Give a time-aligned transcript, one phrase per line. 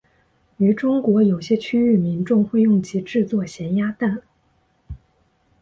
[0.57, 4.23] 于中国有些区域民众会用其制作咸鸭蛋。